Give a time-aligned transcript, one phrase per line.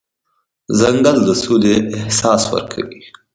[0.79, 3.01] ځنګل د سولې احساس ورکوي.